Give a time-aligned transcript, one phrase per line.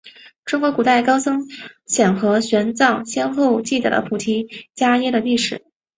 [0.45, 1.53] 中国古代高僧法
[1.85, 5.63] 显和玄奘先后记载了菩提伽耶的历史。